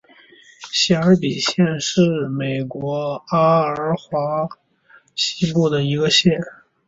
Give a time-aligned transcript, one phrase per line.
[0.71, 4.57] 谢尔比县是美国爱阿华州
[5.13, 6.39] 西部的一个县。